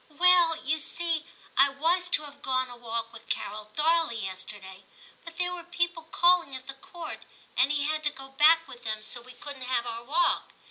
[0.09, 1.27] 'Well, you see,
[1.57, 4.83] I was to have gone a walk with Carol Darley yesterday,
[5.23, 7.19] but there were people calling at the Court,
[7.55, 10.53] and he had to go back with them, so we couldn't have our walk.